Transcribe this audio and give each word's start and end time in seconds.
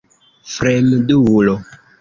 Fremdulo! 0.53 1.55